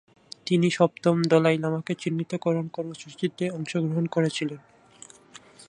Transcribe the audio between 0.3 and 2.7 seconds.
তিনি সপ্তম দলাই লামাকে চিহ্নিতকরণ